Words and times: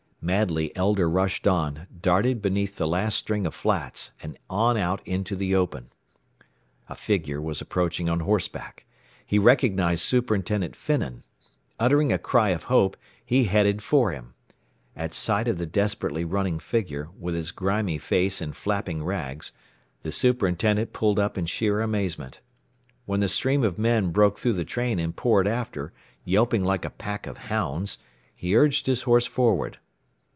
Madly 0.23 0.71
Elder 0.75 1.09
rushed 1.09 1.47
on, 1.47 1.87
darted 1.99 2.43
beneath 2.43 2.75
the 2.75 2.87
last 2.87 3.17
string 3.17 3.47
of 3.47 3.55
flats, 3.55 4.11
and 4.21 4.37
on 4.51 4.77
out 4.77 5.01
into 5.03 5.35
the 5.35 5.55
open. 5.55 5.89
A 6.87 6.93
figure 6.93 7.41
was 7.41 7.59
approaching 7.59 8.07
on 8.07 8.19
horseback. 8.19 8.85
He 9.25 9.39
recognized 9.39 10.03
Superintendent 10.03 10.75
Finnan. 10.75 11.23
Uttering 11.79 12.13
a 12.13 12.19
cry 12.19 12.49
of 12.49 12.65
hope, 12.65 12.97
he 13.25 13.45
headed 13.45 13.81
for 13.81 14.11
him. 14.11 14.35
At 14.95 15.15
sight 15.15 15.47
of 15.47 15.57
the 15.57 15.65
desperately 15.65 16.23
running 16.23 16.59
figure, 16.59 17.09
with 17.17 17.35
its 17.35 17.49
grimy 17.49 17.97
face 17.97 18.41
and 18.41 18.55
flapping 18.55 19.03
rags, 19.03 19.51
the 20.03 20.11
superintendent 20.11 20.93
pulled 20.93 21.17
up 21.17 21.35
in 21.35 21.47
sheer 21.47 21.81
amazement. 21.81 22.41
When 23.07 23.21
the 23.21 23.27
stream 23.27 23.63
of 23.63 23.79
men 23.79 24.11
broke 24.11 24.37
through 24.37 24.53
the 24.53 24.65
train 24.65 24.99
and 24.99 25.15
poured 25.15 25.47
after, 25.47 25.93
yelping 26.23 26.63
like 26.63 26.85
a 26.85 26.91
pack 26.91 27.25
of 27.25 27.39
hounds, 27.49 27.97
he 28.35 28.55
urged 28.55 28.85
his 28.85 29.01
horse 29.01 29.25
forward. 29.25 29.79